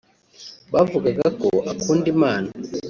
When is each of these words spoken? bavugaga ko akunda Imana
bavugaga 0.73 1.25
ko 1.41 1.47
akunda 1.71 2.05
Imana 2.15 2.49